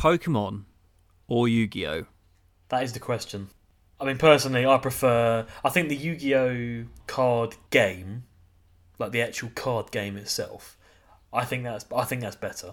[0.00, 0.64] Pokemon
[1.28, 2.06] or Yu-Gi-Oh?
[2.70, 3.48] That is the question.
[4.00, 5.46] I mean, personally, I prefer.
[5.62, 8.24] I think the Yu-Gi-Oh card game,
[8.98, 10.78] like the actual card game itself,
[11.34, 12.72] I think that's I think that's better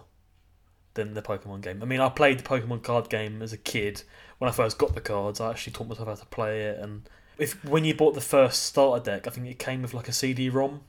[0.93, 1.83] than the Pokemon game.
[1.83, 4.03] I mean, I played the Pokemon card game as a kid
[4.37, 5.41] when I first got the cards.
[5.41, 8.63] I actually taught myself how to play it, and if when you bought the first
[8.63, 10.79] starter deck, I think it came with like a CD-ROM.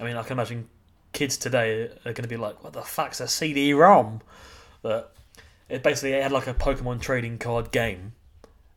[0.00, 0.70] I mean, I can imagine
[1.12, 4.22] kids today are going to be like, "What the fuck's a CD-ROM?"
[4.80, 5.14] But
[5.68, 8.12] it basically it had like a Pokemon trading card game,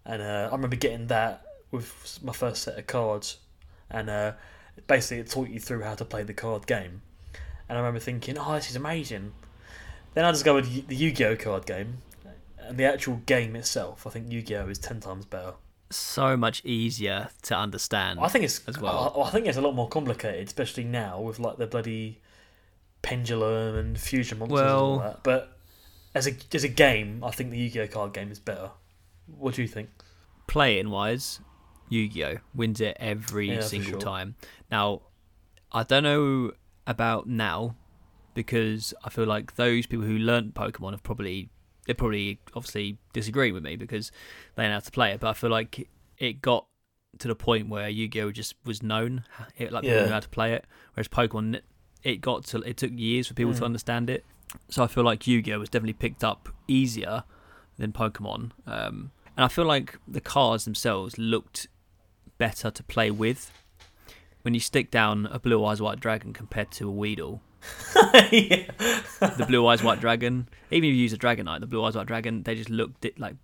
[0.06, 3.38] and uh, I remember getting that with my first set of cards,
[3.90, 4.34] and uh,
[4.88, 7.02] basically it taught you through how to play the card game.
[7.70, 9.32] And I remember thinking, "Oh, this is amazing."
[10.14, 12.00] Then I discovered the Yu-Gi-Oh card game,
[12.60, 14.06] and the actual game itself.
[14.06, 15.54] I think Yu-Gi-Oh is ten times better.
[15.90, 18.20] So much easier to understand.
[18.22, 19.14] I think it's as well.
[19.18, 22.20] I, I think it's a lot more complicated, especially now with like the bloody
[23.02, 25.24] pendulum and fusion monsters and all Well- that.
[25.24, 25.58] But
[26.14, 28.72] as a as a game, I think the Yu-Gi-Oh card game is better.
[29.28, 29.90] What do you think?
[30.48, 31.40] Playing wise,
[31.90, 34.02] Yu-Gi-Oh wins it every Yeah, single sure.
[34.02, 34.36] time.
[34.70, 35.02] Now,
[35.72, 36.52] I don't know
[36.86, 37.76] about now
[38.34, 41.50] because I feel like those people who learnt Pokemon have probably
[41.88, 44.12] they probably obviously disagree with me because
[44.56, 45.20] they know how to play it.
[45.20, 45.88] But I feel like
[46.18, 46.68] it got
[47.20, 49.24] to the point where Yu-Gi-Oh just was known,
[49.58, 50.06] it, like people Yeah.
[50.06, 50.66] knew how to play it.
[50.94, 51.62] Whereas Pokemon,
[52.04, 53.66] it got to it took years for people to Mm.
[53.66, 54.26] understand it.
[54.70, 57.24] So I feel like Yu-Gi-Oh was definitely picked up easier
[57.78, 58.52] than Pokemon.
[58.68, 61.68] Um, and I feel like the cards themselves looked
[62.38, 63.52] better to play with.
[64.44, 67.42] When you stick down a blue eyes white dragon compared to a Weedle,
[68.32, 68.66] yeah.
[69.20, 72.08] the blue eyes white dragon, even if you use a Dragonite, the blue eyes white
[72.08, 73.36] dragon, they just looked like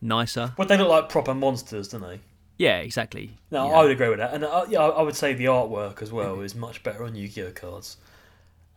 [0.00, 0.52] nicer.
[0.56, 2.20] But they look like proper monsters, don't they?
[2.58, 3.36] Yeah, exactly.
[3.50, 3.74] No, Yeah.
[3.74, 6.12] I would agree with that, and uh, yeah, I I would say the artwork as
[6.12, 7.96] well is much better on Yu-Gi-Oh cards.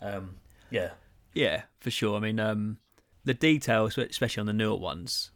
[0.01, 0.35] Um,
[0.71, 0.89] yeah,
[1.39, 2.17] Yeah, for sure.
[2.17, 2.77] I mean, um,
[3.23, 5.31] the details, especially on the newer ones,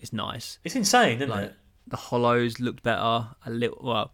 [0.00, 0.58] is nice.
[0.64, 1.54] it's insane, isn't Like it?
[1.86, 3.28] the holos looked better.
[3.44, 4.12] A little well,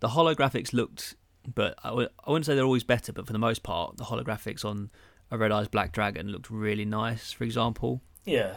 [0.00, 1.14] the holographics looked,
[1.54, 3.12] but I w- I wouldn't say they're always better.
[3.12, 4.90] But for the most part, the holographics on
[5.30, 7.32] a Red Eyes Black Dragon looked really nice.
[7.32, 8.56] For example, Yeah,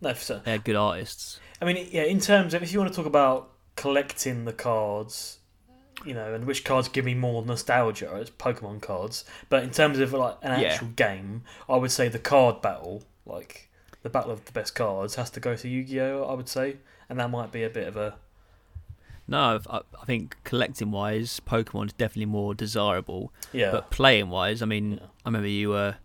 [0.00, 0.42] no, for certain.
[0.44, 1.38] They're good artists.
[1.60, 5.38] I mean, yeah, in terms of if you want to talk about collecting the cards,
[6.04, 9.24] you know, and which cards give me more nostalgia, it's Pokemon cards.
[9.48, 10.68] But in terms of like an Yeah.
[10.68, 13.68] actual game, I would say the card battle, like
[14.02, 16.24] the battle of the best cards, has to go to Yu-Gi-Oh.
[16.24, 16.76] I would say,
[17.08, 18.16] and that might be a bit of a
[19.28, 23.32] No, I, I think collecting wise, Pokemon is definitely more desirable.
[23.52, 23.70] yeah.
[23.70, 25.06] But playing wise, I mean, Yeah.
[25.24, 25.96] I remember you were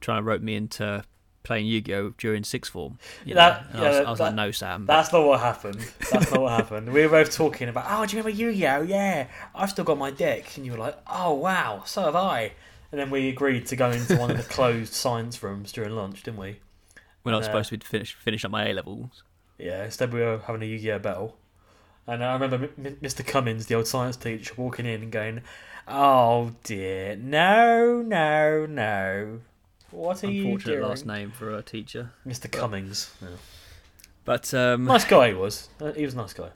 [0.00, 1.02] trying to rope me into
[1.46, 2.98] playing Yu-Gi-Oh during sixth form.
[3.24, 4.84] You That- and I was, I was that- like, no, Sam.
[4.86, 5.80] but- That's not what happened.
[6.10, 6.92] That's not what happened.
[6.92, 8.82] We were both talking about, oh, do you remember Yu-Gi-Oh?
[8.82, 10.56] Yeah, I've still got my deck.
[10.56, 12.52] And you were like, oh, wow, so have I.
[12.92, 16.22] And then we agreed to go into one of the closed science rooms during lunch,
[16.22, 16.60] didn't we?
[17.22, 19.24] when I was uh, supposed to be finish finish up my A levels.
[19.58, 21.36] Yeah, instead we were having a Yu-Gi-Oh battle.
[22.06, 23.26] And I remember Mr.
[23.26, 25.40] Cummins, the old science teacher, walking in and going,
[25.88, 29.40] oh, dear, no, no, no.
[29.90, 30.88] What are you Unfortunate doing?
[30.88, 32.10] last name for a teacher.
[32.26, 32.50] Mr.
[32.50, 33.12] Cummings.
[33.22, 33.28] Yeah.
[34.24, 35.68] But um, Nice guy he was.
[35.80, 36.50] Uh, He was a nice guy.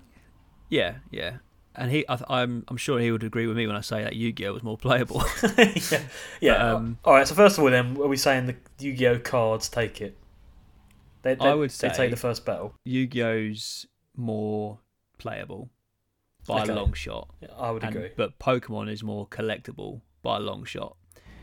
[0.69, 1.37] yeah, yeah,
[1.77, 4.17] and he, I, I'm, I'm sure he would agree with me when I say that
[4.17, 5.23] Yu-Gi-Oh was more playable.
[5.59, 6.03] yeah.
[6.41, 6.73] Yeah.
[6.75, 7.27] um, all right.
[7.29, 10.17] So first of all, then, are we saying the Yu-Gi-Oh cards take it?
[11.23, 12.75] They, they, I would they say- take the first battle.
[12.85, 13.87] Yu-Gi-Oh's
[14.17, 14.81] more
[15.19, 15.71] playable
[16.49, 16.73] by Okay.
[16.73, 18.11] a long shot, Yeah, I would and, agree.
[18.17, 20.97] but Pokemon is more collectible by a long shot.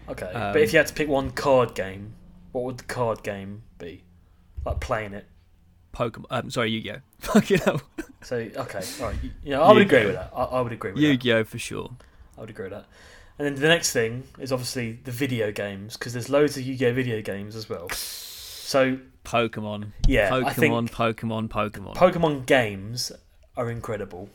[0.10, 0.26] Okay.
[0.28, 2.14] um, but if you had to pick one card game,
[2.52, 4.04] what would the card game be?
[4.66, 5.26] Like playing it.
[5.94, 7.00] Pokemon, um, sorry, Yu-Gi-Oh.
[7.20, 7.82] Fucking hell,
[8.22, 9.16] So okay, all right.
[9.44, 10.32] Yeah, I would agree with that.
[10.36, 11.08] I, I would agree with that.
[11.08, 11.92] Yu-Gi-Oh for sure.
[12.38, 12.86] I would agree with that.
[13.40, 16.94] And then the next thing is obviously the video games because there's loads of Yu-Gi-Oh
[16.94, 17.90] video games as well.
[17.90, 21.96] So Pokemon, yeah, I Pokemon, think Pokemon, Pokemon.
[21.96, 23.12] Pokemon games
[23.56, 24.30] are incredible,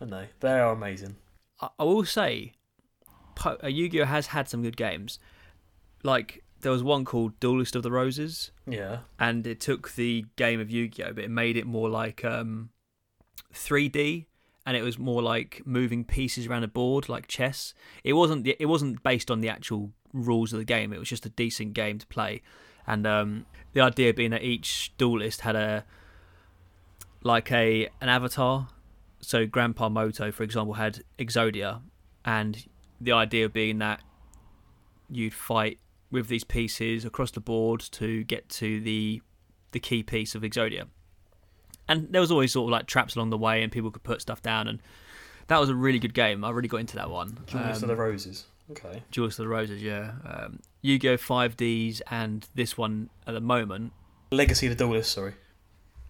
[0.00, 0.28] aren't they?
[0.40, 1.16] They are amazing.
[1.60, 2.52] I, I will say,
[3.34, 5.18] po- uh, Yu-Gi-Oh has had some good games.
[6.02, 10.60] Like there was one called Duelist of the Roses, Yeah, and it took the game
[10.60, 12.70] of Yu-Gi-Oh, but it made it more like um,
[13.54, 14.26] 3D,
[14.66, 17.74] and it was more like moving pieces around a board, like chess.
[18.04, 18.44] It wasn't.
[18.44, 20.92] the- It wasn't based on the actual rules of the game.
[20.92, 22.42] It was just a decent game to play,
[22.86, 25.84] and um, the idea being that each duelist had a
[27.22, 28.68] like a an avatar.
[29.22, 31.82] So Grandpa Muto, for example, had Exodia,
[32.24, 32.64] and
[33.00, 34.00] the idea being that
[35.08, 35.78] you'd fight
[36.10, 39.22] with these pieces across the board to get to the
[39.72, 40.86] the key piece of Exodia.
[41.88, 44.20] And there was always sort of like traps along the way, and people could put
[44.20, 44.80] stuff down, and
[45.48, 46.44] that was a really good game.
[46.44, 47.38] I really got into that one.
[47.46, 48.46] Jewels Um, of the Roses.
[48.70, 49.02] Okay.
[49.10, 50.12] Jewels of the Roses, yeah.
[50.24, 51.16] Um, Yu-Gi-Oh!
[51.16, 53.92] 5Ds and this one at the moment
[54.30, 55.34] Legacy of the Duelist, sorry.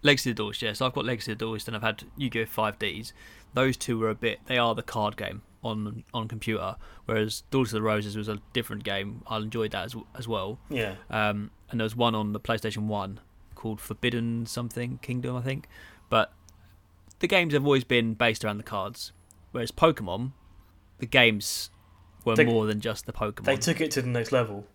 [0.03, 0.73] Legacy of the Duelist, yeah.
[0.73, 2.45] So I've got Legacy of the Duelist, and I've had Yu-Gi-Oh!
[2.45, 3.13] 5Ds.
[3.55, 4.41] Those two were a bit.
[4.45, 6.75] They are the card game on on computer,
[7.05, 9.23] whereas Duelist of the Roses was a different game.
[9.27, 10.59] I enjoyed that as as well.
[10.69, 10.95] Yeah.
[11.09, 13.19] Um, and there was one on the PlayStation One
[13.55, 15.67] called Forbidden something Kingdom, I think.
[16.09, 16.33] But
[17.19, 19.13] the games have always been based around the cards,
[19.51, 20.31] whereas Pokemon,
[20.99, 21.69] the games
[22.25, 23.45] were They- more than just the Pokemon.
[23.45, 24.67] They took it to the next level.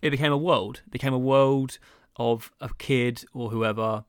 [0.00, 0.82] it became a world.
[0.86, 1.78] It became a world
[2.16, 4.04] of a kid or whoever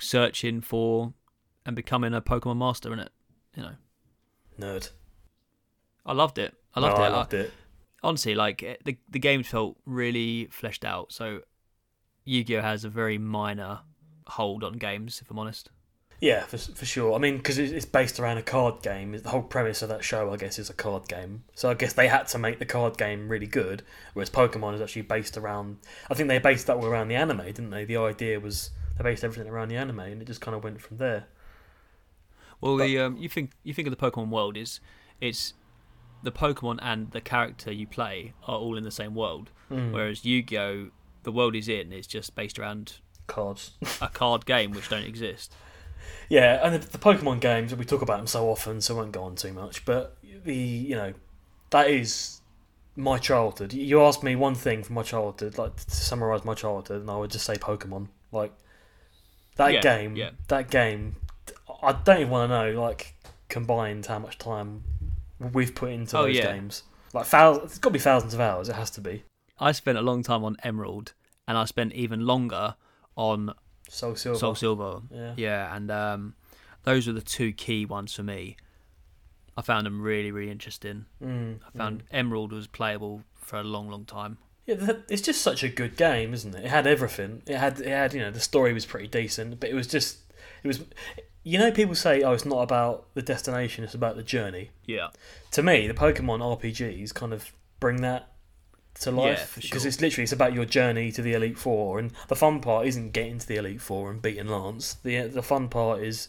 [0.00, 1.12] searching for
[1.64, 3.10] and becoming a Pokemon master in it.
[3.56, 3.72] You know,
[4.58, 4.90] Nerd.
[6.06, 6.54] I loved it.
[6.74, 7.02] I No, oh, loved it.
[7.02, 7.52] I I- loved it.
[8.02, 11.12] honestly, like the the game felt really fleshed out.
[11.12, 11.40] So
[12.24, 13.80] Yu-Gi-Oh has a very minor
[14.26, 15.70] hold on games, if I'm honest.
[16.20, 17.14] Yeah, for, for sure.
[17.14, 19.12] I mean, because it's based around a card game.
[19.12, 21.44] The whole premise of that show, I guess, is a card game.
[21.54, 23.84] So I guess they had to make the card game really good.
[24.14, 25.76] Whereas Pokemon is actually based around.
[26.10, 27.84] I think they based that all around the anime, didn't they?
[27.84, 30.80] The idea was they based everything around the anime, and it just kind of went
[30.80, 31.26] from there.
[32.60, 34.80] Well, But- the um, you think you think of the Pokemon world is
[35.20, 35.54] it's
[36.22, 39.92] the Pokemon and the character you play are all in the same world, Mm.
[39.92, 40.90] whereas Yu-Gi-Oh
[41.24, 43.72] the world is in is just based around Cards.
[44.00, 45.54] a card game which don't exist.
[46.30, 49.12] Yeah, and the, the Pokemon games we talk about them so often, so I won't
[49.12, 49.84] go on too much.
[49.84, 51.12] But the you know
[51.70, 52.40] that is
[52.96, 53.72] my childhood.
[53.72, 57.16] You ask me one thing from my childhood, like to summarize my childhood, and I
[57.16, 58.08] would just say Pokemon.
[58.32, 58.52] Like
[59.56, 60.30] that Yeah, game, yeah.
[60.48, 61.16] that game.
[61.82, 63.14] I don't even want to know like
[63.48, 64.84] combined how much time
[65.52, 66.52] we've put into Oh, those yeah.
[66.52, 66.82] games.
[67.14, 68.68] Like thousands, it's got to be thousands of hours.
[68.68, 69.24] It has to be.
[69.58, 71.14] I spent a long time on Emerald,
[71.46, 72.74] and I spent even longer
[73.16, 73.54] on
[73.88, 74.38] Soul Silver.
[74.38, 75.00] Soul Silver.
[75.10, 75.34] Yeah.
[75.36, 76.34] Yeah, and um,
[76.84, 78.56] those were the two key ones for me.
[79.56, 81.06] I found them really, really interesting.
[81.24, 82.06] Mm, I found mm.
[82.12, 84.38] Emerald was playable for a long, long time.
[84.66, 86.66] Yeah, th- it's just such a good game, isn't it?
[86.66, 87.42] It had everything.
[87.46, 90.18] It had, it had, you know, the story was pretty decent, but it was just,
[90.62, 90.80] it was,
[91.48, 94.70] you know, people say, oh, it's not about the destination, it's about the journey.
[94.84, 95.08] Yeah.
[95.52, 98.32] To me, the Pokemon RPGs kind of bring that
[99.00, 99.88] to life for because sure.
[99.88, 103.12] it's literally it's about your journey to the Elite Four, and the fun part isn't
[103.12, 104.92] getting to the Elite Four and beating Lance.
[105.02, 106.28] the The fun part is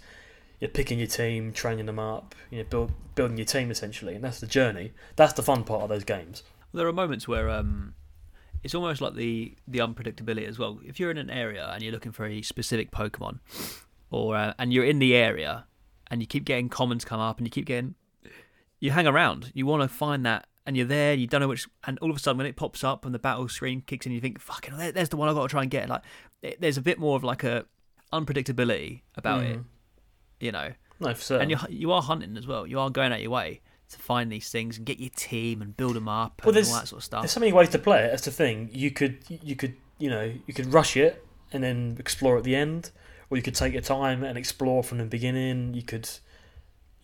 [0.62, 4.24] you're picking your team, training them up, you know, build, building your team essentially, and
[4.24, 4.94] that's the journey.
[5.18, 6.44] That's the fun part of those games.
[6.74, 7.94] There are moments where um,
[8.64, 10.80] it's almost like the the unpredictability as well.
[10.86, 13.40] If you're in an area and you're looking for a specific Pokemon,
[14.12, 15.66] or uh, and you're in the area
[16.12, 17.96] and you keep getting commons come up and you keep getting,
[18.80, 19.52] you hang around.
[19.54, 21.14] You want to find that, and you're there.
[21.14, 23.20] You don't know which, and all of a sudden when it pops up and the
[23.20, 25.62] battle screen kicks in, you think, "Fucking, there, there's the one I got to try
[25.62, 26.02] and get." Like,
[26.42, 27.66] it, there's a bit more of like a
[28.14, 29.66] unpredictability about it, Mm.
[30.40, 30.72] you know.
[31.00, 31.52] No, for certain.
[31.52, 32.68] And you you are hunting as well.
[32.68, 35.76] You are going out your way to find these things and get your team and
[35.76, 37.22] build them up Well, and all that sort of stuff.
[37.22, 38.10] There's so many ways to play it.
[38.12, 38.70] That's the thing.
[38.72, 42.56] You could, you could, you know, you could rush it and then explore at the
[42.56, 42.92] end,
[43.30, 45.74] or you could take your time and explore from the beginning.
[45.74, 46.10] You could,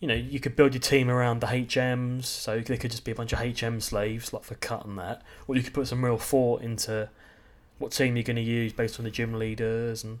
[0.00, 3.12] you know, you could build your team around the HMs, so they could just be
[3.12, 6.18] a bunch of HM slaves, like for cutting that, or you could put some real
[6.18, 7.08] thought into
[7.78, 10.18] what team you're going to use based on the gym leaders, and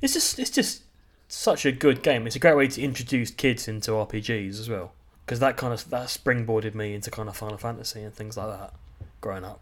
[0.00, 0.82] it's just, it's just
[1.26, 2.26] such a good game.
[2.26, 4.92] It's a great way to introduce kids into RPGs as well,
[5.24, 8.48] because that kind of that springboarded me into kind of Final Fantasy and things like
[8.48, 8.74] that
[9.20, 9.60] growing up.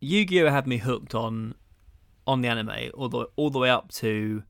[0.00, 1.54] Yu-Gi-Oh had me hooked on
[2.26, 4.42] on the anime all the all the way up to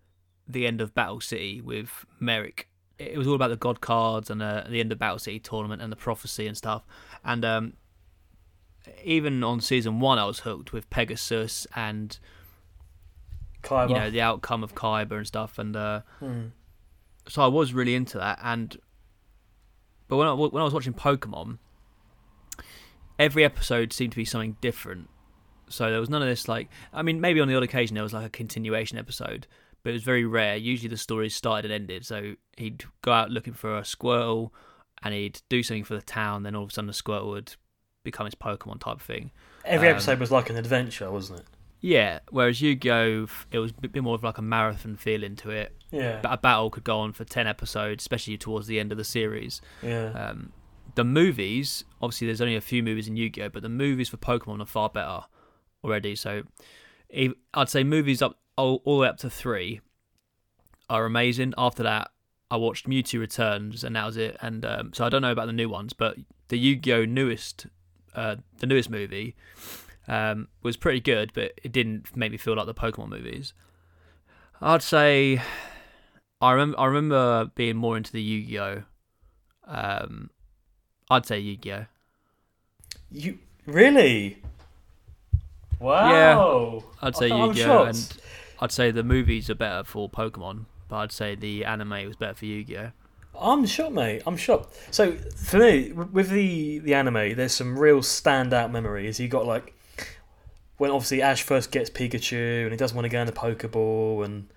[0.52, 2.68] the end of Battle City with Marik.
[2.98, 5.80] It was all about the god cards and uh, the end of Battle City tournament
[5.80, 6.82] and the prophecy and stuff.
[7.24, 7.72] And um,
[9.04, 12.18] even on season one, I was hooked with Pegasus and
[13.62, 13.88] Kaiba.
[13.88, 15.58] you know the outcome of Kaiba and stuff.
[15.58, 16.46] And uh, Hmm.
[17.28, 18.38] so I was really into that.
[18.42, 18.76] And
[20.08, 21.58] but when I, when I was watching Pokemon,
[23.18, 25.08] every episode seemed to be something different.
[25.68, 28.02] So there was none of this like I mean maybe on the odd occasion there
[28.02, 29.46] was like a continuation episode,
[29.82, 30.56] but it was very rare.
[30.56, 32.04] Usually the stories started and ended.
[32.06, 34.52] So he'd go out looking for a squirrel
[35.02, 36.42] and he'd do something for the town.
[36.42, 37.54] Then all of a sudden the squirrel would
[38.04, 39.30] become his Pokemon type thing.
[39.64, 41.46] Every Um, episode was like an adventure, wasn't it?
[41.82, 45.74] Yeah, whereas Yu-Gi-Oh, it was a bit more of like a marathon feeling to it.
[45.90, 46.20] Yeah.
[46.22, 49.04] But a battle could go on for ten episodes, especially towards the end of the
[49.04, 49.62] series.
[49.82, 50.10] Yeah.
[50.12, 50.52] Um,
[50.94, 54.60] the movies, obviously, there's only a few movies in Yu-Gi-Oh, but the movies for Pokemon
[54.60, 55.20] are far better
[55.82, 56.14] already.
[56.16, 56.42] So,
[57.54, 59.80] I'd say movies up all, all the way up to three
[60.88, 61.54] are amazing.
[61.56, 62.10] After that,
[62.50, 64.36] I watched Mewtwo Returns, and that was it.
[64.40, 66.16] And um, so I don't know about the new ones, but
[66.48, 67.66] the Yu-Gi-Oh newest,
[68.14, 69.36] uh, the newest movie,
[70.08, 73.52] um, was pretty good, but it didn't make me feel like the Pokemon movies.
[74.60, 75.40] I'd say
[76.40, 78.82] I remember I remember being more into the Yu-Gi-Oh.
[79.66, 80.30] Um,
[81.10, 81.86] I'd say Yu-Gi-Oh.
[83.12, 84.42] You really?
[85.78, 86.82] Wow.
[86.82, 88.19] Yeah, I'd say Yu-Gi-Oh, and
[88.60, 92.34] I'd say the movies are better for Pokemon, but I'd say the anime was better
[92.34, 92.90] for Yu-Gi-Oh.
[93.40, 94.22] I'm shocked, mate.
[94.26, 94.76] I'm shocked.
[94.90, 99.18] So for me, with the the anime, there's some real standout memories.
[99.18, 99.72] You got like
[100.76, 104.24] when obviously Ash first gets Pikachu and he doesn't want to go in the Pokeball,
[104.24, 104.48] and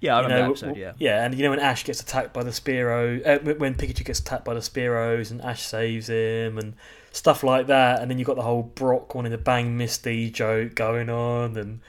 [0.00, 0.76] Yeah, I remember know, that episode.
[0.76, 4.04] Yeah, yeah, and you know when Ash gets attacked by the Spearow, uh, when Pikachu
[4.04, 6.74] gets attacked by the Spearows and Ash saves him and
[7.12, 10.74] stuff like that, and then you've got the whole Brock wanting to bang Misty joke
[10.74, 11.80] going on, and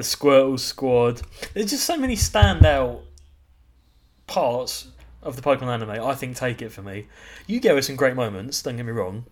[0.00, 1.22] the Squirtle squad.
[1.54, 3.02] There's just so many standout
[4.26, 4.88] parts
[5.22, 5.90] of the Pokemon anime.
[5.90, 7.06] I think take it for me.
[7.46, 8.62] You gave us some great moments.
[8.62, 9.24] Don't get me wrong.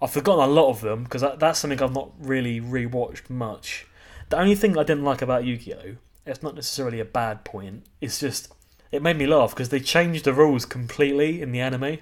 [0.00, 3.86] I've forgotten a lot of them because that, that's something I've not really rewatched much.
[4.28, 7.84] The only thing I didn't like about Yu-Gi-Oh, it's not necessarily a bad point.
[8.00, 8.52] It's just
[8.92, 11.98] it made me laugh because they changed the rules completely in the anime.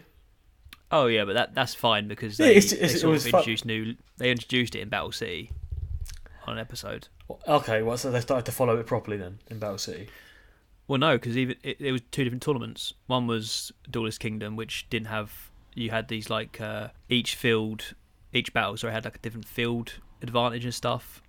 [0.91, 3.26] Oh yeah, but that that's fine because Yeah, they, it's- they it's- it sort of
[3.26, 3.95] introduced new.
[4.19, 5.50] They introduced it in Battle City
[6.47, 7.09] on an episode.
[7.49, 10.09] Okay, well, so they started to follow it properly then in Battle City.
[10.88, 12.93] Well, no, because even it, it was two different tournaments.
[13.09, 15.50] One was Duelist Kingdom, which didn't have.
[15.75, 17.95] You had these like uh, each field,
[18.33, 21.21] each battle, sorry, had like a different field advantage and stuff,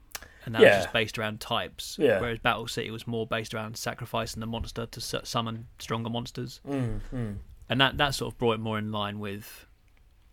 [0.46, 0.76] and that Yeah.
[0.78, 1.98] was just based around types.
[2.00, 2.20] Yeah.
[2.22, 6.62] Whereas Battle City was more based around sacrificing the monster to su- summon stronger monsters,
[6.68, 7.36] Mm, mm.
[7.68, 9.66] and that that sort of brought it more in line with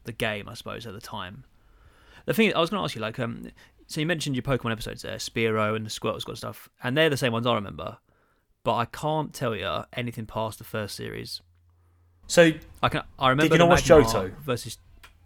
[0.05, 1.45] the game, I suppose, at the time.
[2.27, 3.51] The thing I was going to ask you, like, um,
[3.87, 7.11] so you mentioned your Pokemon episodes there, Spearow and the Squirtle Squad stuff, and they're
[7.11, 7.99] the same ones I remember,
[8.63, 11.41] but I can't tell you anything past the first series.
[12.27, 13.03] So I can.
[13.19, 13.49] I remember.
[13.49, 14.37] Did you not watch Johto?
[14.39, 14.79] Versus.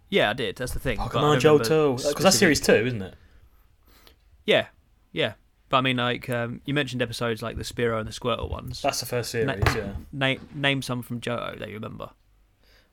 [0.09, 0.57] Yeah, I did.
[0.57, 0.97] That's the thing.
[0.97, 3.15] Pokemon Johto, because that's series two, isn't it?
[4.45, 4.67] Yeah,
[5.11, 5.33] yeah.
[5.69, 8.81] But I mean, like um, you mentioned episodes like the Spearow and the Squirtle ones.
[8.81, 9.75] That's the first Na- series.
[9.75, 9.93] Yeah.
[10.11, 12.09] Name name some from Johto that you remember.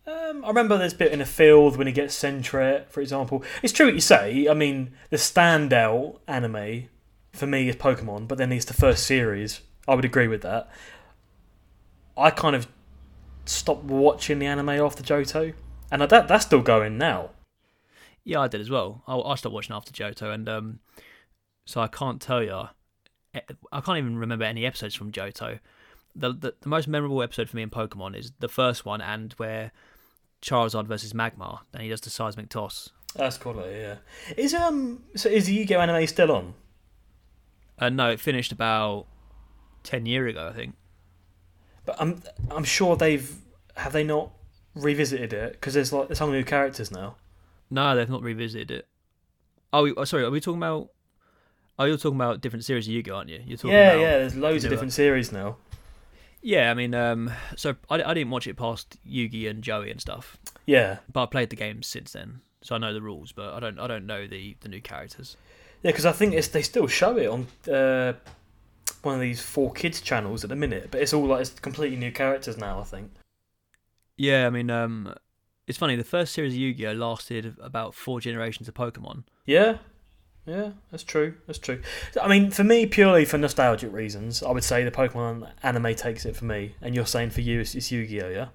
[0.06, 3.42] Um, I remember this bit in a field when he gets Sentret, for example.
[3.62, 4.46] It's true what you say.
[4.48, 6.88] I mean, the standout anime
[7.32, 9.62] for me is Pokemon, but then it's the first series.
[9.88, 10.70] I would agree with that.
[12.16, 12.68] I kind of
[13.44, 15.54] stopped watching the anime after Johto,
[15.90, 17.30] and that that's still going now.
[18.24, 19.02] Yeah, I did as well.
[19.06, 20.78] I, I stopped watching after Johto, and um,
[21.64, 22.68] so I can't tell you.
[23.70, 25.58] I can't even remember any episodes from Johto.
[26.14, 29.32] The, the the most memorable episode for me in Pokemon is the first one, and
[29.34, 29.72] where
[30.46, 32.90] Charizard versus Magmar, and he does the seismic toss.
[33.16, 33.56] That's cool.
[33.68, 33.96] Yeah.
[34.36, 36.54] Is um so is the Yu-Gi-Oh anime still on?
[37.78, 39.06] Uh, no, it finished about
[39.82, 40.74] ten year ago, I think.
[41.84, 43.34] But I'm I'm sure they've
[43.76, 44.30] have they not
[44.74, 47.16] revisited it because there's like there's some new characters now.
[47.70, 48.86] No, they've not revisited it.
[49.72, 50.22] Oh, we- sorry.
[50.24, 50.90] Are we talking about?
[51.78, 53.42] Oh, you're talking about different series of Yu-Gi-Oh, aren't you?
[53.44, 54.18] You're talking Yeah, about, yeah.
[54.18, 55.56] There's loads of different series now.
[56.46, 60.00] Yeah, I mean, um, so I, I didn't watch it past Yugi and Joey and
[60.00, 63.52] stuff, Yeah, but I played the game since then, so I know the rules, but
[63.52, 65.36] I don't I don't know the the new characters.
[65.82, 65.90] yeah.
[65.90, 68.12] Because I think it's they still show it on uh,
[69.02, 71.96] one of these four kids channels at the minute, but it's all like it's completely
[71.96, 72.78] new characters now.
[72.78, 73.10] I think.
[74.16, 75.14] Yeah, I mean, um,
[75.66, 75.96] it's funny.
[75.96, 79.24] The first series of Yu-Gi-Oh lasted about four generations of Pokemon.
[79.46, 79.78] Yeah,
[80.46, 80.70] yeah.
[80.90, 81.34] That's true.
[81.46, 81.80] That's true.
[82.20, 86.24] I mean, for me, purely for nostalgic reasons, I would say the Pokemon anime takes
[86.24, 86.74] it for me.
[86.80, 88.48] And you're saying for you, it's, it's Yu-Gi-Oh, yeah.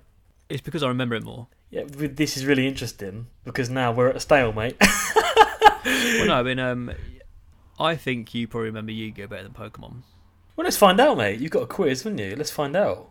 [0.49, 1.47] It's because I remember it more.
[1.69, 4.75] Yeah, this is really interesting because now we're at a stalemate.
[5.83, 6.91] Well, no, I mean, um,
[7.79, 10.03] I think you probably remember Yu-Gi-Oh better than Pokemon.
[10.55, 11.39] well, let's find out, mate.
[11.39, 12.35] You've got a quiz, haven't you?
[12.35, 13.09] Let's find out.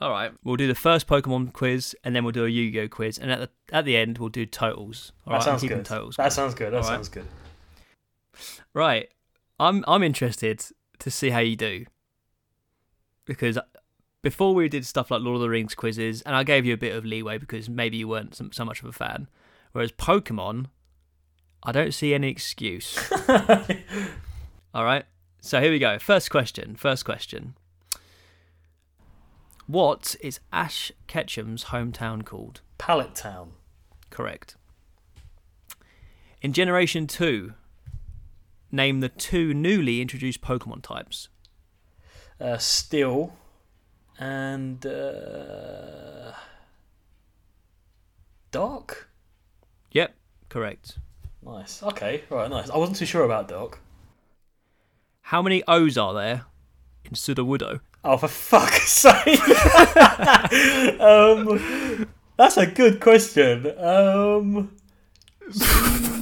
[0.00, 3.18] All right, we'll do the first Pokemon quiz, and then we'll do a Yu-Gi-Oh quiz,
[3.18, 5.12] and at the at the end we'll do totals.
[5.26, 5.84] All that right, sounds good.
[5.84, 6.16] totals.
[6.16, 6.72] That sounds good.
[6.72, 6.88] That All right.
[6.94, 7.26] sounds good.
[8.74, 9.08] Right.
[9.58, 10.64] I'm I'm interested
[10.98, 11.86] to see how you do.
[13.24, 13.58] Because
[14.22, 16.78] before we did stuff like Lord of the Rings quizzes, and I gave you a
[16.78, 19.28] bit of leeway because maybe you weren't so, so much of a fan.
[19.72, 20.66] Whereas Pokemon,
[21.62, 22.98] I don't see any excuse.
[24.74, 25.04] All right.
[25.40, 25.98] So here we go.
[25.98, 26.76] First question.
[26.76, 27.54] First question.
[29.66, 32.60] What is Ash Ketchum's hometown called?
[32.78, 33.52] Pallet Town.
[34.10, 34.56] Correct.
[36.40, 37.54] In Generation 2,
[38.72, 41.28] name the two newly introduced Pokemon types.
[42.40, 43.34] Uh, Steel
[44.18, 46.32] and uh,
[48.50, 49.08] Dark.
[49.92, 50.14] Yep,
[50.48, 50.98] correct.
[51.42, 51.82] Nice.
[51.82, 52.24] Okay.
[52.28, 52.50] Right.
[52.50, 52.70] Nice.
[52.70, 53.80] I wasn't too sure about Dark.
[55.22, 56.44] How many O's are there
[57.04, 57.80] in Sudowoodo?
[58.04, 59.40] Oh, for fuck's sake!
[61.00, 62.06] um,
[62.36, 63.66] that's a good question.
[63.78, 64.76] Um,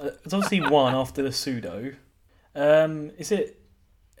[0.00, 1.92] uh, there's obviously one after the pseudo.
[2.54, 3.60] Um, is it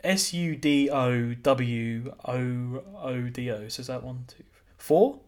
[0.04, 3.68] S U D O W O O D O?
[3.68, 4.44] So is that one, two,
[4.76, 5.20] four?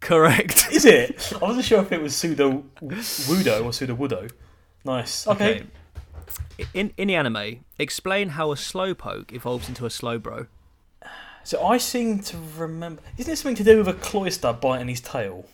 [0.00, 0.68] Correct.
[0.70, 1.32] Is it?
[1.42, 4.30] I wasn't sure if it was pseudo wudo or pseudo woodo.
[4.84, 5.26] Nice.
[5.26, 5.64] Okay.
[6.74, 10.46] In in the anime, explain how a slowpoke evolves into a slowbro.
[11.42, 13.02] So I seem to remember.
[13.16, 15.46] Isn't it something to do with a Cloyster biting his tail?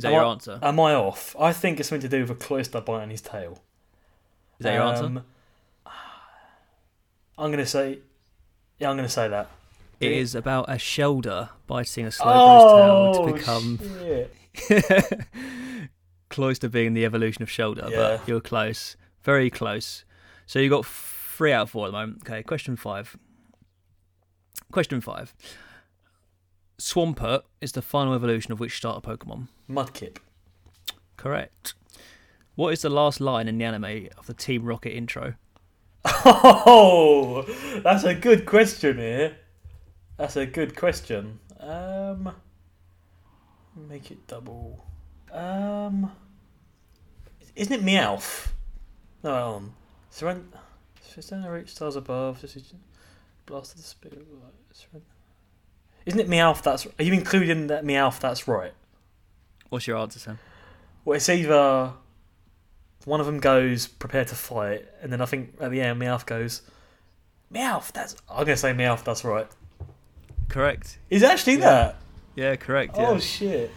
[0.00, 0.58] Is that Am your I- answer?
[0.62, 1.36] Am I off?
[1.38, 3.60] I think it's something to do with a Cloyster biting his tail.
[4.58, 5.04] Is that your answer?
[5.04, 5.24] Um,
[7.36, 7.98] I'm gonna say.
[8.78, 9.48] Yeah, I'm gonna say that.
[10.00, 13.78] It is about a Shellder biting a slowbro's tail to become
[14.72, 15.20] shit.
[16.30, 17.96] Cloyster being the evolution of Shellder, Yeah.
[18.16, 20.04] but you're close, very close.
[20.46, 22.22] So you got three out of four at the moment.
[22.26, 23.18] Okay, question five.
[24.72, 25.34] Question five.
[26.78, 29.48] Swampert is the final evolution of which starter Pokemon?
[29.70, 30.16] Mudkip.
[31.16, 31.74] Correct.
[32.56, 35.34] What is the last line in the anime of the Team Rocket intro?
[36.04, 37.42] Oh,
[37.82, 39.36] that's a good question here.
[40.16, 41.40] That's a good question.
[41.58, 42.34] Um,
[43.88, 44.84] make it double.
[45.32, 46.10] Um,
[47.54, 48.48] isn't it Meowth?
[49.22, 49.72] No, hold on.
[50.10, 50.58] Surrender.
[51.20, 52.40] Surrender reach stars above.
[52.40, 52.74] This is
[53.46, 54.26] blast of the spirit.
[56.06, 56.62] Isn't it Meowth?
[56.62, 56.86] That's.
[56.98, 58.20] Are you including that Meowth?
[58.20, 58.72] That's right.
[59.70, 60.38] What's your answer, Sam?
[61.04, 61.92] Well, it's either
[63.04, 66.26] one of them goes prepare to fight, and then I think at the end Meowth
[66.26, 66.62] goes
[67.52, 67.92] Meowth.
[67.92, 69.04] That's I'm gonna say Meowth.
[69.04, 69.46] That's right.
[70.48, 70.98] Correct.
[71.08, 71.96] Is it actually that?
[72.34, 72.96] Yeah, correct.
[72.96, 73.08] Yeah.
[73.08, 73.70] Oh shit!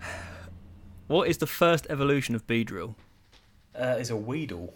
[1.08, 2.94] what is the first evolution of Beedrill?
[3.74, 4.74] Uh, it's a Weedle.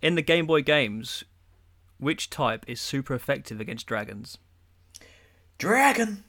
[0.00, 1.24] In the Game Boy games,
[1.98, 4.38] which type is super effective against dragons?
[5.58, 6.24] Dragon.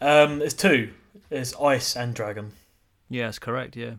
[0.00, 0.90] Um, there's two.
[1.28, 2.52] There's Ice and Dragon.
[3.08, 3.76] Yes, correct.
[3.76, 3.94] Yeah.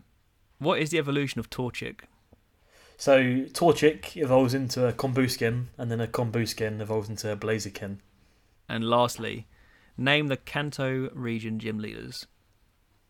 [0.58, 2.00] What is the evolution of Torchic?
[2.96, 3.20] So
[3.52, 7.98] Torchic evolves into a Combusken, and then a Combusken evolves into a Blaziken.
[8.68, 9.46] And lastly,
[9.96, 12.26] name the Kanto region gym leaders.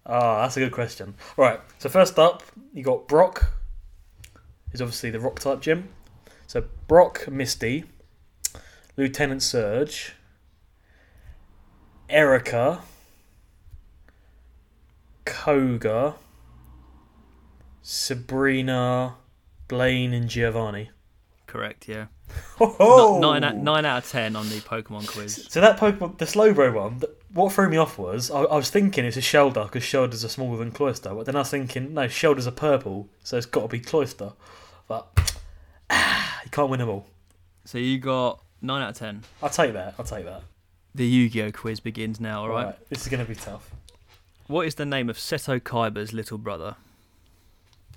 [0.06, 1.14] Ah, that's a good question.
[1.36, 1.60] Right.
[1.78, 3.52] So first up, you got Brock.
[4.72, 5.88] Is obviously the Rock type gym.
[6.46, 7.84] So Brock, Misty,
[8.96, 10.14] Lieutenant Surge,
[12.08, 12.82] Erika,
[15.30, 16.16] Koga,
[17.82, 19.14] Sabrina,
[19.68, 20.90] Blaine, and Giovanni.
[21.46, 21.88] Correct.
[21.88, 22.06] Yeah.
[22.60, 25.46] Oh, Nine, out, nine out of ten on the Pokemon quiz.
[25.48, 27.00] So that Pokemon, the Slowbro one,
[27.32, 30.28] what threw me off was I, I was thinking it's a Shellder because Shellders are
[30.28, 33.62] smaller than Cloyster, but then I was thinking no, Shellders are purple, so it's got
[33.62, 34.32] to be Cloyster.
[34.86, 35.08] But
[35.90, 37.06] ah, you can't win them all.
[37.64, 39.22] So you got nine out of ten.
[39.42, 39.94] I'll take that.
[39.98, 40.42] I'll take that.
[40.94, 42.42] The Yu-Gi-Oh quiz begins now.
[42.42, 42.76] All right.
[42.88, 43.70] This is going to be tough.
[44.50, 46.74] What is the name of Seto Kaiba's little brother?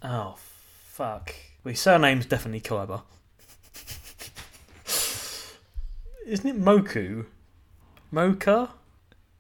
[0.03, 0.35] Oh
[0.83, 1.33] fuck.
[1.63, 3.01] Well, his surname's definitely Kaiba.
[6.27, 7.25] Isn't it Moku?
[8.13, 8.69] Moka?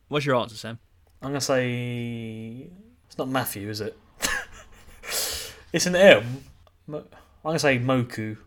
[0.07, 0.79] What's your answer, Sam?
[1.21, 2.71] I'm gonna say
[3.05, 3.95] it's not Matthew, is it?
[5.71, 6.43] it's an M.
[6.87, 7.05] Mo- I'm
[7.43, 8.37] gonna say Moku.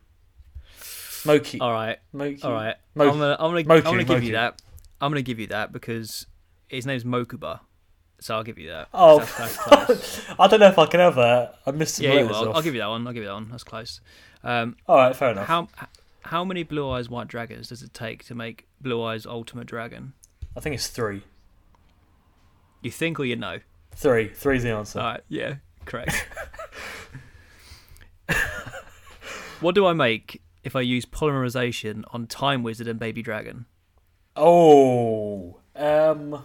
[1.24, 1.60] Moki.
[1.60, 1.98] All right.
[2.12, 2.42] Moki.
[2.42, 2.74] All right.
[2.96, 4.26] Mo- I'm gonna, I'm gonna, Moku, I'm gonna give Moku.
[4.26, 4.60] you that.
[5.00, 6.26] I'm gonna give you that because
[6.66, 7.60] his name's Mokuba,
[8.26, 8.88] so I'll give you that.
[8.92, 10.20] Oh, That's- that's close.
[10.38, 11.60] I don't know if I can that.
[11.64, 12.52] I missed some yeah, you will.
[12.52, 13.06] I'll give you that one.
[13.06, 13.48] I'll give you that one.
[13.50, 14.00] That's close.
[14.42, 15.46] Um, All right, fair enough.
[15.46, 15.68] how
[16.22, 20.12] how many Blue Eyes White Dragons does it take to make Blue Eyes Ultimate Dragon?
[20.56, 21.22] I think it's three.
[22.82, 23.60] You think or you know?
[23.94, 24.28] Three.
[24.28, 24.98] Three's the answer.
[24.98, 25.20] All right.
[25.28, 25.56] Yeah.
[25.84, 26.26] Correct.
[29.60, 33.66] what do I make if I use polymerization on Time Wizard and Baby Dragon?
[34.34, 36.44] Oh, um,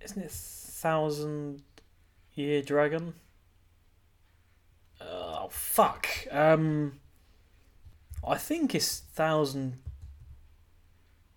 [0.00, 0.32] isn't it
[0.80, 1.62] thousand
[2.34, 3.14] year dragon?
[5.00, 6.06] Oh fuck.
[6.30, 7.00] Um,
[8.26, 9.78] I think it's thousand.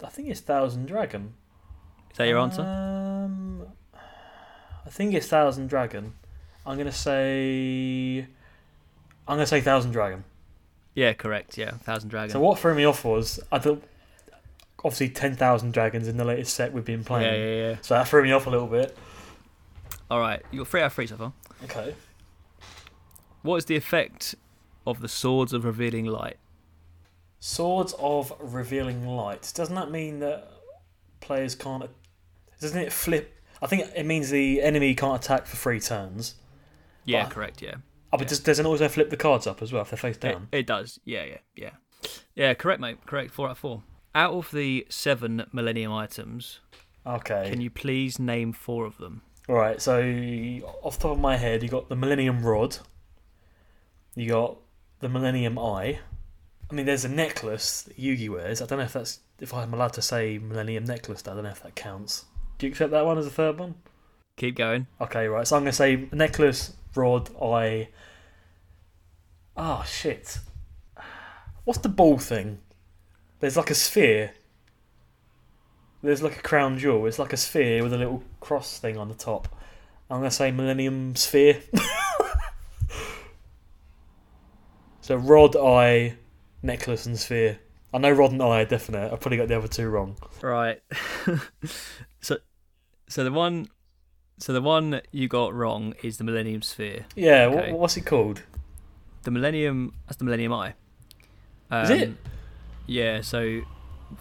[0.03, 1.33] I think it's thousand dragon.
[2.11, 2.61] Is that your answer?
[2.61, 3.67] Um,
[4.85, 6.13] I think it's thousand dragon.
[6.65, 8.27] I'm gonna say.
[9.27, 10.23] I'm gonna say thousand dragon.
[10.95, 11.57] Yeah, correct.
[11.57, 12.29] Yeah, Thousand Dragon.
[12.29, 13.81] So what threw me off was I thought
[14.83, 17.33] obviously ten thousand dragons in the latest set we've been playing.
[17.33, 17.75] yeah, yeah, yeah.
[17.81, 18.95] So that threw me off a little bit.
[20.11, 21.33] All right, you got three out of three so far.
[21.63, 21.95] Okay.
[23.41, 24.35] What is the effect
[24.85, 26.37] of the Swords of Revealing Light?
[27.39, 29.51] Swords of revealing light.
[29.53, 30.49] Doesn't that mean that
[31.19, 31.89] players can't?
[32.61, 33.37] Doesn't it flip?
[33.61, 36.35] I think it means the enemy can't attack for three turns.
[37.03, 37.61] Yeah, But- correct.
[37.61, 37.75] Yeah,
[38.13, 40.15] Oh, but does, doesn't it also flip the cards up as well if they're face
[40.15, 40.47] it, down?
[40.53, 40.99] it does.
[41.03, 41.69] Yeah, yeah, yeah.
[42.35, 43.05] Yeah, correct, mate.
[43.05, 43.33] Correct.
[43.33, 43.83] Four out of four.
[44.15, 46.59] Out of the seven Millennium items,
[47.05, 47.49] Okay.
[47.49, 49.21] can you please name four of them?
[49.49, 49.81] All right.
[49.81, 49.99] So
[50.81, 52.77] off the top of my head, you got the Millennium Rod.
[54.15, 54.57] You got
[54.99, 55.99] the Millennium Eye.
[56.69, 58.61] I mean, there's a necklace that Yugi wears.
[58.61, 61.23] I don't know if that's if I'm allowed to say Millennium Necklace.
[61.27, 62.25] I don't know if that counts.
[62.57, 63.75] Do you accept that one as a third one?
[64.37, 64.87] Keep going.
[65.01, 65.47] Okay, right.
[65.47, 67.89] So I'm going to say necklace, rod, eye,
[69.55, 70.39] Oh shit.
[71.63, 72.59] What's the ball thing?
[73.39, 74.33] There's like a sphere.
[76.03, 77.05] There's like a crown jewel.
[77.05, 79.47] It's like a sphere with a little cross thing on the top.
[80.09, 81.61] I'm gonna say Millennium Sphere.
[85.01, 86.17] so rod, eye,
[86.61, 87.57] necklace, and sphere.
[87.93, 89.13] I know rod and eye are definite.
[89.13, 90.17] I probably got the other two wrong.
[90.41, 90.81] Right.
[92.21, 92.37] so,
[93.07, 93.67] so the one,
[94.39, 97.05] so the one you got wrong is the Millennium Sphere.
[97.15, 97.45] Yeah.
[97.45, 97.71] Okay.
[97.71, 98.41] wh- what's it called?
[99.23, 99.93] The Millennium.
[100.07, 100.73] That's the Millennium Eye.
[101.71, 102.11] Um, Is it?
[102.87, 103.21] Yeah.
[103.21, 103.61] So,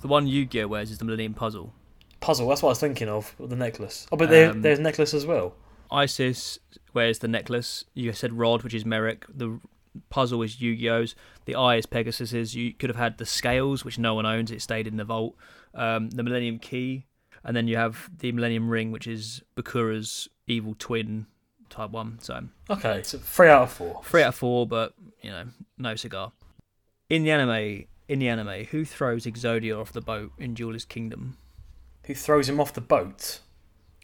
[0.00, 1.72] the one Yu-Gi-Oh wears is the Millennium Puzzle.
[2.20, 2.48] Puzzle.
[2.48, 3.34] That's what I was thinking of.
[3.40, 4.06] The necklace.
[4.12, 5.54] Oh, but there, Um, there's necklace as well.
[5.90, 6.58] Isis
[6.94, 7.84] wears the necklace.
[7.94, 9.26] You said Rod, which is Marik.
[9.28, 9.60] The
[10.08, 11.14] puzzle is Yu-Gi-Oh's.
[11.44, 12.54] The eye is Pegasus's.
[12.54, 14.50] You could have had the scales, which no one owns.
[14.50, 15.36] It stayed in the vault.
[15.74, 17.06] Um, the Millennium Key,
[17.44, 21.26] and then you have the Millennium Ring, which is Bakura's evil twin
[21.70, 22.18] type one.
[22.20, 24.00] So Okay, so three out of four.
[24.04, 25.44] three out of four, but you know,
[25.78, 26.32] no cigar.
[27.08, 31.36] In the anime, in the anime, who throws Exodia off the boat in Duelist Kingdom?
[32.04, 33.40] Who throws him off the boat?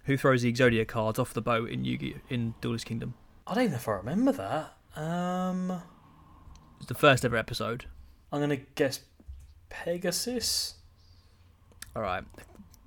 [0.04, 3.14] Who throws the Exodia cards off the boat in Yu-Gi in Duelist Kingdom?
[3.46, 5.00] I don't know if I remember that.
[5.00, 5.82] Um,
[6.78, 7.84] It's the first ever episode.
[8.32, 9.00] I'm gonna guess
[9.68, 10.74] Pegasus.
[11.94, 12.24] All right.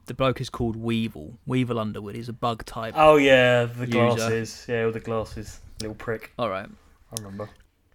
[0.08, 1.38] The bloke is called Weevil.
[1.46, 2.16] Weevil Underwood.
[2.16, 2.94] He's a bug type.
[2.98, 3.92] Oh yeah, the User.
[4.16, 4.66] glasses.
[4.68, 5.60] Yeah, with the glasses.
[5.80, 6.32] Little prick.
[6.38, 6.68] All right.
[6.68, 7.50] I remember.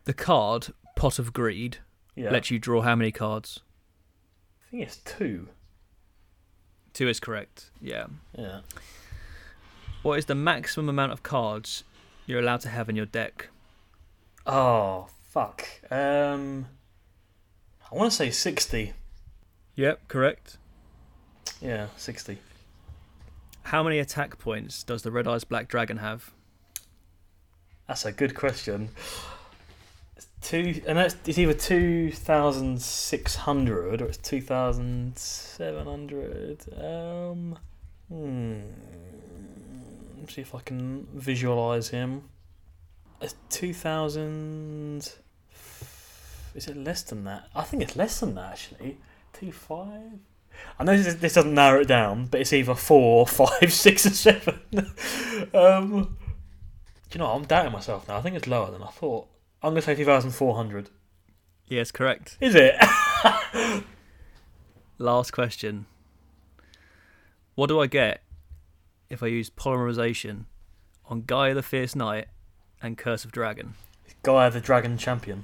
[0.04, 1.78] The card Pot of Greed
[2.16, 2.30] Yeah.
[2.30, 3.60] lets you draw how many cards?
[4.66, 5.48] I think it's two.
[6.92, 7.70] Two is correct.
[7.80, 8.06] Yeah.
[8.36, 8.60] Yeah.
[10.02, 11.84] What is the maximum amount of cards
[12.26, 13.48] you're allowed to have in your deck?
[14.46, 15.66] Oh fuck.
[15.90, 16.66] Um,
[17.90, 18.94] I want to say sixty.
[19.74, 20.56] Yep, correct.
[21.60, 22.38] Yeah, sixty.
[23.64, 26.32] How many attack points does the Red Eyes Black Dragon have?
[27.88, 28.90] That's a good question.
[30.40, 36.64] Two, and that's it's either two thousand six hundred or it's two thousand seven hundred.
[36.78, 37.58] Um,
[38.08, 38.60] hmm.
[40.28, 42.24] See if I can visualize him.
[43.20, 45.14] It's two thousand.
[46.54, 47.48] Is it less than that?
[47.54, 48.98] I think it's less than that actually.
[49.32, 50.18] Two five.
[50.78, 54.10] I know this, this doesn't narrow it down, but it's either four, five, six, or
[54.10, 54.60] seven.
[55.54, 56.16] um,
[57.10, 57.26] do you know?
[57.26, 58.16] I'm doubting myself now.
[58.16, 59.28] I think it's lower than I thought.
[59.66, 60.90] I'm going to say 2,400.
[61.66, 62.38] Yes, correct.
[62.40, 62.76] Is it?
[64.98, 65.86] Last question.
[67.56, 68.22] What do I get
[69.10, 70.44] if I use polymerization
[71.06, 72.26] on Gaia the Fierce Knight
[72.80, 73.74] and Curse of Dragon?
[74.22, 75.42] Gaia the Dragon Champion.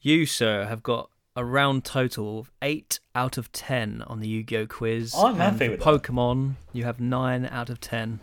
[0.00, 4.42] You, sir, have got a round total of 8 out of 10 on the Yu
[4.42, 4.66] Gi Oh!
[4.66, 5.14] quiz.
[5.14, 5.84] I'm happy with that.
[6.02, 8.20] Pokemon, you have 9 out of 10.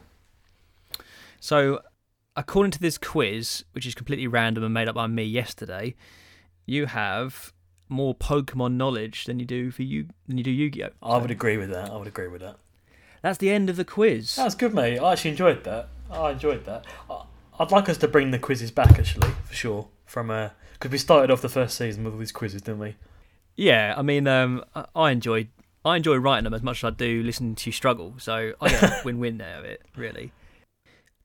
[1.39, 1.81] So,
[2.35, 5.95] according to this quiz, which is completely random and made up by me yesterday,
[6.65, 7.53] you have
[7.87, 11.11] more Pokemon knowledge than you do for you than you do Yu Gi Oh!
[11.11, 11.89] I would agree with that.
[11.89, 12.57] I would agree with that.
[13.21, 14.35] That's the end of the quiz.
[14.35, 14.99] That was good, mate.
[14.99, 15.89] I actually enjoyed that.
[16.11, 16.85] I enjoyed that.
[17.59, 19.87] I'd like us to bring the quizzes back, actually, for sure.
[20.05, 20.27] From
[20.73, 22.95] because we started off the first season with all these quizzes, didn't we?
[23.55, 24.63] Yeah, I mean, um,
[24.95, 25.47] I- enjoyed
[25.83, 28.15] I enjoy writing them as much as I do listening to you struggle.
[28.17, 30.31] So I get a win-win out of it, really.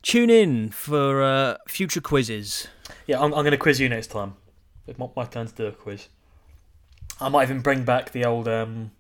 [0.03, 2.69] Tune in for uh, future quizzes.
[3.07, 4.35] Yeah, I'm, I'm going to quiz you next time.
[4.87, 6.09] It's my, my turn to do a quiz.
[7.21, 8.93] I might even bring back the old um,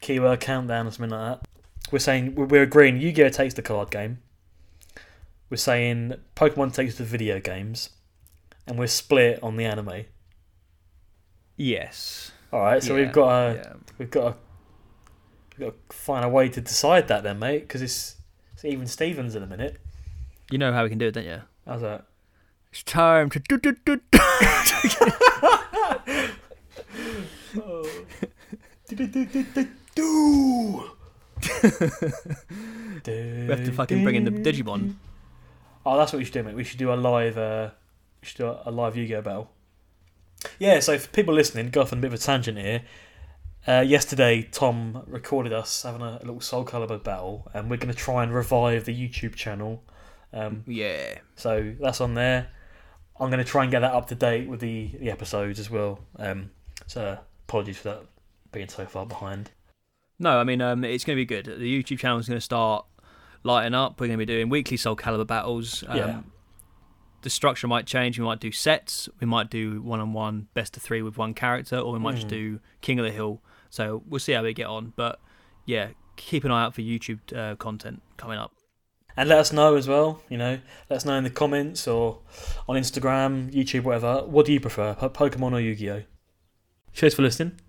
[0.00, 1.48] keyword countdown or something like that.
[1.90, 4.18] We're saying we're, agreeing Yu-Gi-Oh takes the card game.
[5.50, 7.90] We're saying Pokemon takes the video games,
[8.66, 10.04] and we're split on the anime.
[11.56, 12.32] Yes.
[12.50, 13.72] All right, so Yeah, we've got a yeah.
[13.98, 14.36] we've got a
[15.58, 18.16] we've got to find a way to decide that then, mate, because it's,
[18.54, 19.80] it's even Stevens in a minute.
[20.50, 21.40] You know how we can do it, don't you?
[21.66, 22.04] How's that?
[22.70, 24.00] It's time to do do do.
[24.16, 24.20] Do.
[33.02, 33.04] Do.
[33.04, 34.94] We have to fucking bring in the Digimon.
[35.86, 36.54] Oh, that's what we should do, mate.
[36.54, 37.38] We should do a live.
[37.38, 37.70] Uh,
[38.20, 39.50] we should do a, a live Yu-Gi-Oh battle.
[40.58, 40.80] Yeah.
[40.80, 42.82] So for people listening, go off on a bit of a tangent here.
[43.66, 47.92] Uh, yesterday, Tom recorded us having a, a little Soul Calibur battle, and we're going
[47.92, 49.82] to try and revive the YouTube channel.
[50.34, 51.18] Um, Yeah.
[51.36, 52.48] so that's on there.
[53.20, 55.70] I'm going to try and get that up to date with the, the episodes as
[55.70, 56.00] well.
[56.18, 56.50] Um,
[56.88, 57.16] so
[57.48, 58.02] apologies for that
[58.50, 59.52] being so far behind.
[60.18, 61.46] No, I mean, um, it's going to be good.
[61.46, 62.84] The YouTube channel is going to start
[63.44, 64.00] lighting up.
[64.00, 65.84] We're going to be doing weekly Soul Calibur battles.
[65.88, 66.20] Um, Yeah.
[67.22, 68.18] The structure might change.
[68.18, 69.08] We might do sets.
[69.18, 72.30] We might do one-on-one best of three with one character, or we might just Mm.
[72.30, 73.40] do King of the Hill.
[73.70, 74.92] So we'll see how we get on.
[74.94, 75.20] But
[75.64, 78.53] yeah, keep an eye out for YouTube uh, content coming up
[79.16, 80.22] and let us know as well.
[80.28, 80.58] You know,
[80.90, 82.20] let us know in the comments or
[82.68, 84.24] on Instagram, YouTube, whatever.
[84.26, 86.02] What do you prefer, Pokemon or Yu Gi Oh?
[86.92, 87.60] Cheers for listening.